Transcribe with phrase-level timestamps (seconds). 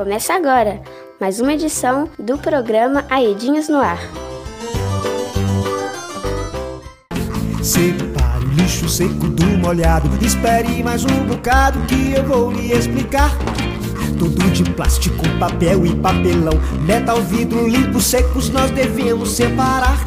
[0.00, 0.80] Começa agora
[1.20, 4.00] mais uma edição do programa Aedinhos no Ar.
[7.62, 10.08] Separe o lixo seco do molhado.
[10.24, 13.30] Espere mais um bocado que eu vou lhe explicar.
[14.18, 16.58] Tudo de plástico, papel e papelão.
[16.86, 19.98] Metal, vidro, limpo, secos nós devemos separar.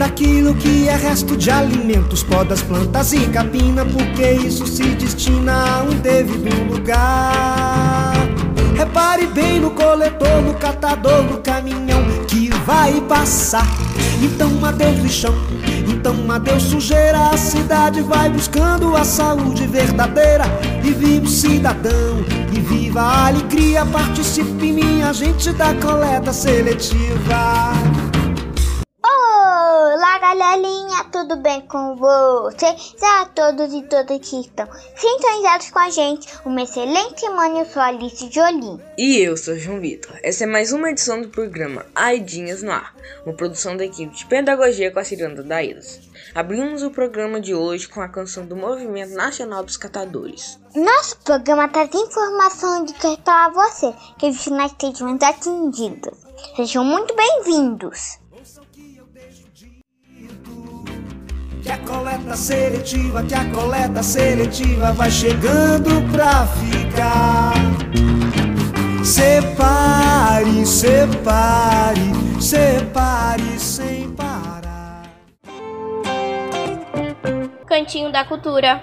[0.00, 5.82] Daquilo que é resto de alimentos, podas, plantas e capina, porque isso se destina a
[5.84, 8.34] um devido lugar.
[8.74, 13.66] Repare bem no coletor, no catador, no caminhão que vai passar.
[14.22, 15.34] Então adeus lixão,
[15.88, 17.30] então adeus sujeira.
[17.30, 20.44] A cidade vai buscando a saúde verdadeira.
[20.82, 23.84] E viva o cidadão, e viva a alegria.
[23.86, 27.72] Participe, minha gente, da coleta seletiva.
[30.36, 32.96] Galerinha, tudo bem com vocês?
[33.00, 37.60] A todos e todas que estão sintonizados com a gente, uma excelente semana.
[37.60, 38.80] Eu sou Alice Jolim.
[38.98, 40.18] E eu sou João Vitor.
[40.24, 44.26] Essa é mais uma edição do programa Aidinhas no Ar, uma produção da equipe de
[44.26, 46.00] pedagogia com a Ciranda da Ilhas.
[46.34, 50.58] Abrimos o programa de hoje com a canção do Movimento Nacional dos Catadores.
[50.74, 56.18] Nosso programa traz informação de que para você que os finais estejam atingidos.
[56.56, 58.18] Sejam muito bem-vindos.
[61.64, 67.54] Que a coleta seletiva, que a coleta seletiva vai chegando pra ficar.
[69.02, 72.02] Separe, separe,
[72.38, 75.04] separe sem parar.
[77.66, 78.82] Cantinho da Cultura.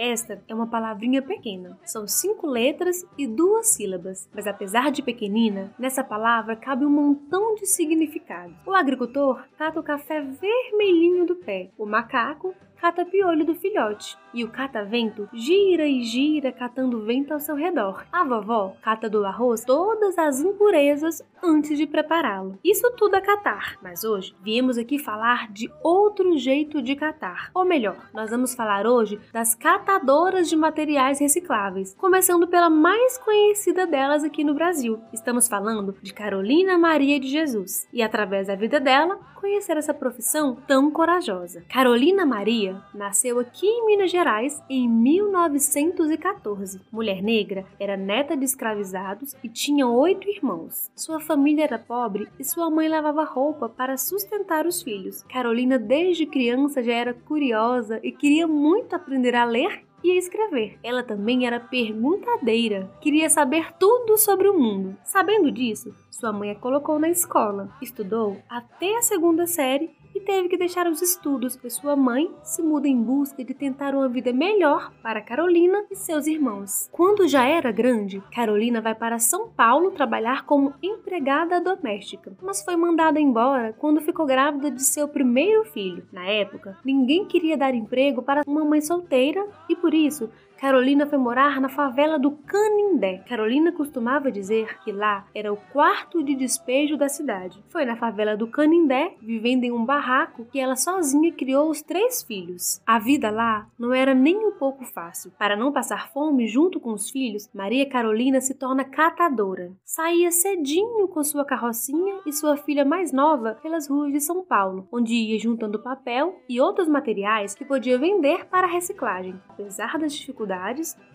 [0.00, 1.78] Esta é uma palavrinha pequena.
[1.84, 4.26] São cinco letras e duas sílabas.
[4.34, 8.54] Mas apesar de pequenina, nessa palavra cabe um montão de significado.
[8.64, 11.68] O agricultor cata o café vermelhinho do pé.
[11.76, 14.16] O macaco cata piolho do filhote.
[14.32, 18.06] E o catavento gira e gira catando vento ao seu redor.
[18.10, 22.58] A vovó cata do arroz todas as impurezas antes de prepará-lo.
[22.64, 27.50] Isso tudo é catar, mas hoje viemos aqui falar de outro jeito de catar.
[27.54, 33.86] Ou melhor, nós vamos falar hoje das catadoras de materiais recicláveis, começando pela mais conhecida
[33.86, 35.00] delas aqui no Brasil.
[35.12, 37.88] Estamos falando de Carolina Maria de Jesus.
[37.92, 41.64] E através da vida dela, conhecer essa profissão tão corajosa.
[41.68, 46.80] Carolina Maria nasceu aqui em Minas Gerais em 1914.
[46.92, 50.90] Mulher negra, era neta de escravizados e tinha oito irmãos.
[50.94, 55.22] Sua família era pobre e sua mãe lavava roupa para sustentar os filhos.
[55.32, 60.76] Carolina, desde criança, já era curiosa e queria muito aprender a ler e a escrever.
[60.82, 64.96] Ela também era perguntadeira, queria saber tudo sobre o mundo.
[65.04, 67.70] Sabendo disso, sua mãe a colocou na escola.
[67.80, 72.62] Estudou até a segunda série e teve que deixar os estudos, pois sua mãe se
[72.62, 76.88] muda em busca de tentar uma vida melhor para Carolina e seus irmãos.
[76.92, 82.76] Quando já era grande, Carolina vai para São Paulo trabalhar como empregada doméstica, mas foi
[82.76, 86.06] mandada embora quando ficou grávida de seu primeiro filho.
[86.12, 91.16] Na época, ninguém queria dar emprego para uma mãe solteira e por isso Carolina foi
[91.16, 93.24] morar na favela do Canindé.
[93.26, 97.64] Carolina costumava dizer que lá era o quarto de despejo da cidade.
[97.70, 102.22] Foi na favela do Canindé, vivendo em um barraco, que ela sozinha criou os três
[102.22, 102.78] filhos.
[102.86, 105.32] A vida lá não era nem um pouco fácil.
[105.38, 109.72] Para não passar fome junto com os filhos, Maria Carolina se torna catadora.
[109.82, 114.86] Saía cedinho com sua carrocinha e sua filha mais nova pelas ruas de São Paulo,
[114.92, 119.40] onde ia juntando papel e outros materiais que podia vender para reciclagem.
[119.48, 120.49] Apesar das dificuldades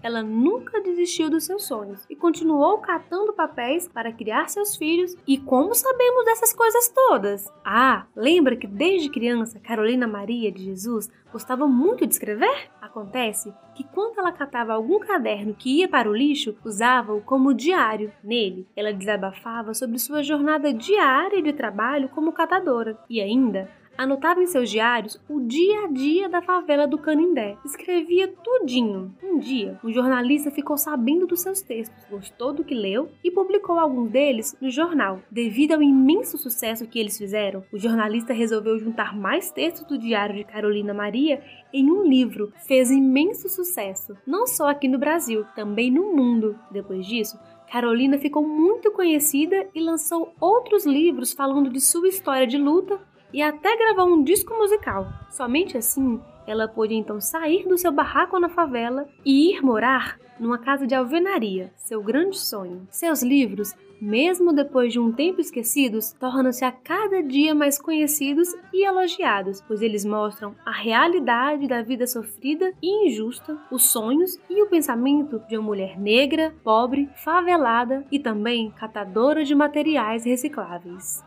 [0.02, 5.16] ela nunca desistiu dos seus sonhos e continuou catando papéis para criar seus filhos.
[5.28, 7.52] E como sabemos dessas coisas todas?
[7.64, 12.70] Ah, lembra que desde criança Carolina Maria de Jesus gostava muito de escrever?
[12.82, 18.12] Acontece que quando ela catava algum caderno que ia para o lixo, usava-o como diário.
[18.24, 24.48] Nele, ela desabafava sobre sua jornada diária de trabalho como catadora e ainda Anotava em
[24.48, 27.58] seus diários o dia a dia da favela do Canindé.
[27.64, 29.16] Escrevia tudinho.
[29.24, 33.80] Um dia, um jornalista ficou sabendo dos seus textos, gostou do que leu e publicou
[33.80, 35.22] alguns deles no jornal.
[35.32, 40.36] Devido ao imenso sucesso que eles fizeram, o jornalista resolveu juntar mais textos do diário
[40.36, 41.42] de Carolina Maria
[41.74, 42.52] em um livro.
[42.68, 46.60] Fez imenso sucesso, não só aqui no Brasil, também no mundo.
[46.70, 47.40] Depois disso,
[47.72, 53.00] Carolina ficou muito conhecida e lançou outros livros falando de sua história de luta
[53.36, 55.10] e até gravou um disco musical.
[55.30, 60.58] Somente assim Ela pôde então sair do seu barraco na favela e ir morar numa
[60.58, 62.88] casa de alvenaria, seu grande sonho.
[62.92, 68.86] Seus livros, mesmo depois de um tempo esquecidos, tornam-se a cada dia mais conhecidos e
[68.86, 74.70] elogiados, pois eles mostram a realidade da vida sofrida e injusta, os sonhos e o
[74.70, 81.24] pensamento de uma mulher negra, pobre, favelada e também catadora de materiais recicláveis.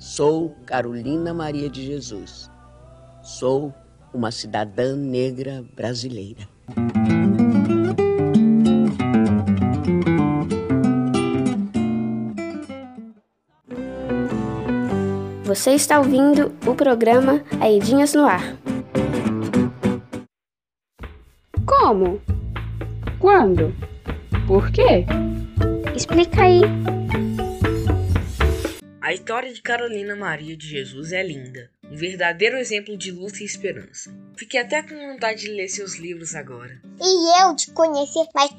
[0.00, 2.50] Sou Carolina Maria de Jesus.
[3.22, 3.70] Sou
[4.14, 6.48] uma cidadã negra brasileira.
[15.44, 18.56] Você está ouvindo o programa Aedinhas no Ar.
[21.66, 22.18] Como?
[23.18, 23.74] Quando?
[24.46, 25.04] Por quê?
[25.94, 26.62] Explica aí.
[29.10, 33.44] A história de Carolina Maria de Jesus é linda, um verdadeiro exemplo de luta e
[33.44, 34.16] esperança.
[34.36, 36.80] Fiquei até com vontade de ler seus livros agora.
[37.02, 38.52] E eu de conhecer mais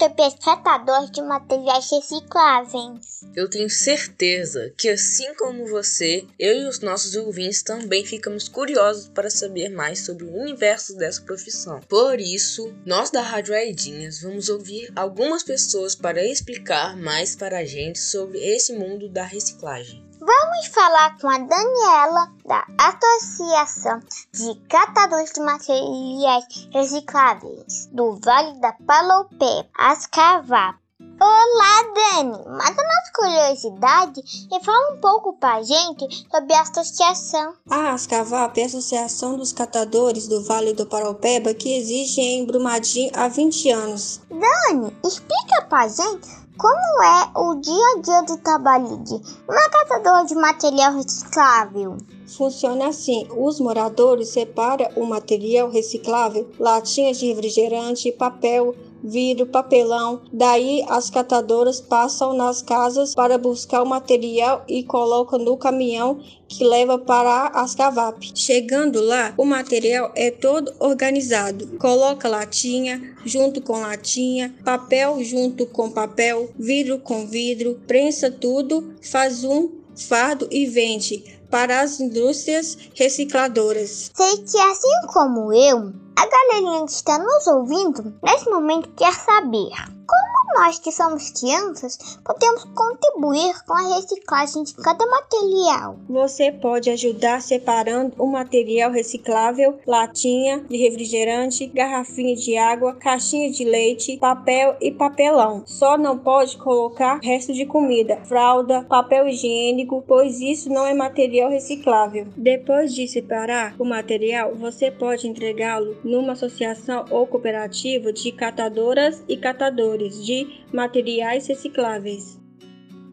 [0.43, 3.21] catadores de materiais recicláveis.
[3.33, 9.07] Eu tenho certeza que, assim como você, eu e os nossos ouvintes também ficamos curiosos
[9.07, 11.79] para saber mais sobre o universo dessa profissão.
[11.87, 17.63] Por isso, nós da Rádio Aedinhas vamos ouvir algumas pessoas para explicar mais para a
[17.63, 20.10] gente sobre esse mundo da reciclagem.
[20.23, 23.99] Vamos falar com a Daniela, da Associação
[24.31, 30.75] de Catadores de Materiais Recicláveis do Vale da Palopé, Ascavá.
[31.19, 32.37] Olá, Dani!
[32.49, 34.21] Mata nossa curiosidade
[34.51, 37.55] e fala um pouco pra gente sobre a associação.
[37.67, 43.09] A Ascavap é a Associação dos Catadores do Vale do Paraupeba que existe em Brumadinho
[43.15, 44.21] há 20 anos.
[44.29, 49.15] Dani, explica pra gente como é o dia a dia do trabalho de
[49.49, 51.97] uma catadora de material reciclável.
[52.27, 60.21] Funciona assim: os moradores separam o material reciclável, latinhas de refrigerante, papel, vidro, papelão.
[60.31, 66.63] Daí as catadoras passam nas casas para buscar o material e colocam no caminhão que
[66.63, 68.31] leva para as cavap.
[68.35, 71.77] Chegando lá, o material é todo organizado.
[71.77, 79.43] Coloca latinha junto com latinha, papel junto com papel, vidro com vidro, prensa tudo, faz
[79.43, 84.09] um fardo e vende para as indústrias recicladoras.
[84.15, 89.69] Sei que assim como eu, a galerinha que está nos ouvindo nesse momento quer saber
[90.07, 95.97] como nós que somos crianças podemos contribuir com a reciclagem de cada material.
[96.09, 103.63] Você pode ajudar separando o material reciclável, latinha de refrigerante, garrafinha de água, caixinha de
[103.63, 105.63] leite, papel e papelão.
[105.65, 111.49] Só não pode colocar resto de comida, fralda, papel higiênico, pois isso não é material
[111.49, 112.27] reciclável.
[112.35, 119.37] Depois de separar o material, você pode entregá-lo numa associação ou cooperativa de catadoras e
[119.37, 120.40] catadores de
[120.73, 122.39] materiais recicláveis.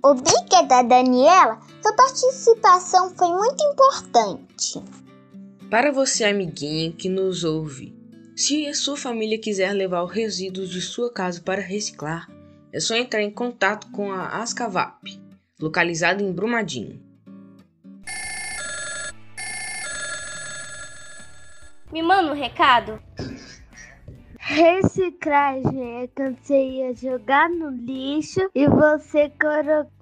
[0.03, 1.61] Obrigada, Daniela.
[1.83, 4.83] Sua participação foi muito importante.
[5.71, 7.95] Para você, amiguinho que nos ouve,
[8.37, 12.31] se a sua família quiser levar os resíduos de sua casa para reciclar,
[12.73, 15.21] é só entrar em contato com a Ascavap,
[15.61, 17.03] localizada em Brumadinho.
[21.91, 23.03] Me manda um recado.
[24.51, 29.31] Reciclagem é quando você ia jogar no lixo e você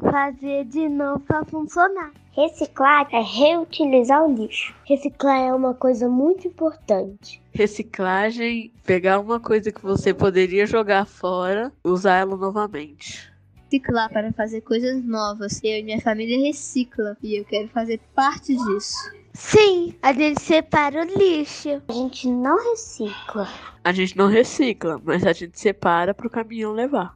[0.00, 2.12] fazer de novo para funcionar.
[2.30, 4.72] Reciclar é reutilizar o lixo.
[4.84, 7.42] Reciclar é uma coisa muito importante.
[7.52, 13.28] Reciclagem, pegar uma coisa que você poderia jogar fora, usar ela novamente.
[13.64, 15.60] Reciclar para fazer coisas novas.
[15.64, 19.10] Eu e minha família recicla e eu quero fazer parte disso.
[19.36, 21.82] Sim, a gente separa o lixo.
[21.88, 23.46] A gente não recicla.
[23.84, 27.14] A gente não recicla, mas a gente separa para o caminhão levar.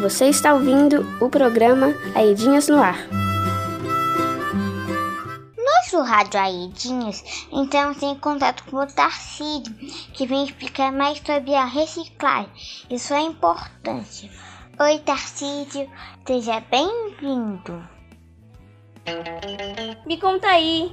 [0.00, 3.23] Você está ouvindo o programa Aedinhas no Ar.
[5.94, 9.72] Nós do Rádio Aedinhas entramos em contato com o Tarcísio,
[10.12, 12.50] que vem explicar mais sobre a reciclagem
[12.90, 14.28] e sua importância.
[14.80, 15.88] Oi, Tarcísio,
[16.26, 17.80] seja bem-vindo.
[20.04, 20.90] Me conta aí.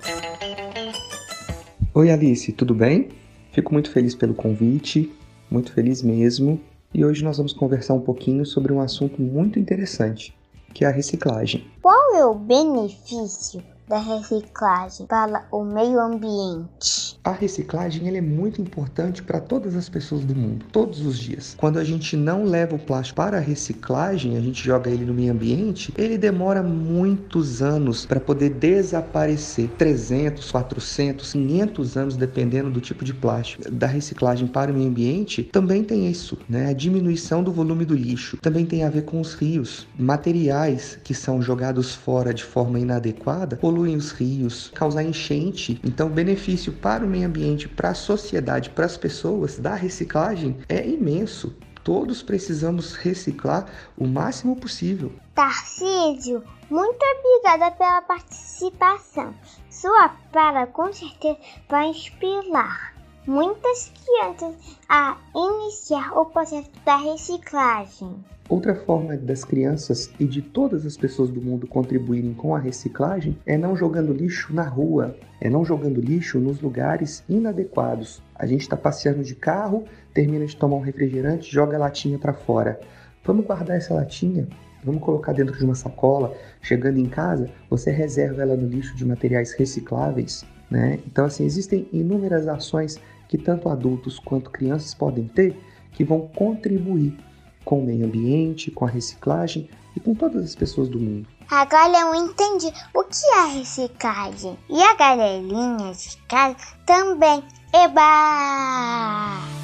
[1.96, 3.10] Oi, Alice, tudo bem?
[3.51, 5.12] Fico muito feliz pelo convite,
[5.50, 6.62] muito feliz mesmo.
[6.93, 10.36] E hoje nós vamos conversar um pouquinho sobre um assunto muito interessante,
[10.75, 11.65] que é a reciclagem.
[11.81, 17.19] Qual é o benefício da reciclagem para o meio ambiente?
[17.25, 21.55] A reciclagem é muito importante para todas as pessoas do mundo, todos os dias.
[21.57, 25.13] Quando a gente não leva o plástico para a reciclagem, a gente joga ele no
[25.13, 29.67] meio ambiente, ele demora muitos anos para poder desaparecer.
[29.77, 33.69] 300, 400, 500 anos, dependendo do tipo de plástico.
[33.69, 36.69] Da reciclagem para o meio ambiente, também tem isso, né?
[36.69, 38.38] A diminuição do volume do lixo.
[38.38, 39.86] Também tem a ver com os rios.
[40.00, 45.79] Materiais que são jogados fora de forma inadequada poluem os rios, causar enchente.
[45.83, 50.57] Então, o benefício para o meio ambiente, para a sociedade, para as pessoas da reciclagem
[50.69, 51.55] é imenso.
[51.83, 53.65] Todos precisamos reciclar
[53.97, 55.11] o máximo possível.
[55.33, 59.33] Tarcísio, muito obrigada pela participação.
[59.69, 62.90] Sua fala com certeza vai inspirar
[63.27, 64.55] muitas crianças
[64.89, 68.15] a iniciar o processo da reciclagem.
[68.49, 73.37] Outra forma das crianças e de todas as pessoas do mundo contribuírem com a reciclagem
[73.45, 78.21] é não jogando lixo na rua, é não jogando lixo nos lugares inadequados.
[78.35, 82.33] A gente está passeando de carro, termina de tomar um refrigerante, joga a latinha para
[82.33, 82.77] fora.
[83.23, 84.47] Vamos guardar essa latinha,
[84.83, 86.35] vamos colocar dentro de uma sacola.
[86.61, 90.43] Chegando em casa, você reserva ela no lixo de materiais recicláveis.
[90.71, 90.99] Né?
[91.05, 92.97] Então, assim, existem inúmeras ações
[93.27, 95.55] que tanto adultos quanto crianças podem ter
[95.91, 97.17] que vão contribuir
[97.65, 101.27] com o meio ambiente, com a reciclagem e com todas as pessoas do mundo.
[101.49, 104.57] Agora eu entendi o que é reciclagem.
[104.69, 107.43] E a galerinha de casa também.
[107.73, 109.60] Eba!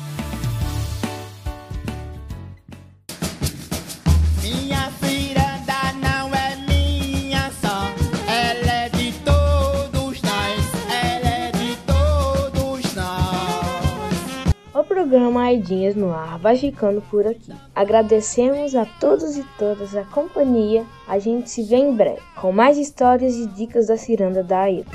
[14.97, 17.53] Programa Aidinhas no Ar vai ficando por aqui.
[17.75, 20.83] Agradecemos a todos e todas a companhia.
[21.07, 24.89] A gente se vê em breve com mais histórias e dicas da ciranda da Aida.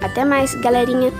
[0.00, 1.12] Até mais, galerinha!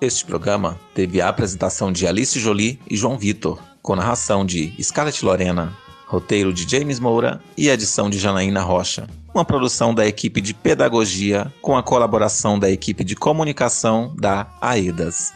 [0.00, 5.24] Este programa teve a apresentação de Alice Jolie e João Vitor, com narração de Scarlett
[5.24, 5.76] Lorena,
[6.06, 9.06] roteiro de James Moura e edição de Janaína Rocha.
[9.34, 15.32] Uma produção da equipe de pedagogia com a colaboração da equipe de comunicação da AEDAS.